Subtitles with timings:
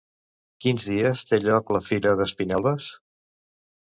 [0.63, 2.87] Quins dies té lloc la "Fira d'Espinelves"?